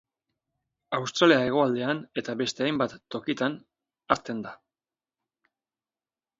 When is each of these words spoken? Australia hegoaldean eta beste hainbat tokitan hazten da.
Australia 0.97 1.37
hegoaldean 1.47 2.01
eta 2.23 2.35
beste 2.41 2.67
hainbat 2.69 2.97
tokitan 3.17 3.61
hazten 4.17 4.43
da. 4.49 4.57